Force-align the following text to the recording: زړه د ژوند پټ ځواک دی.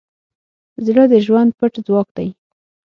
زړه 0.85 1.03
د 1.11 1.13
ژوند 1.25 1.49
پټ 1.59 1.73
ځواک 1.87 2.07
دی. 2.17 2.27